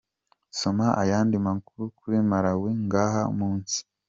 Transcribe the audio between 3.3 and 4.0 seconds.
munsi:.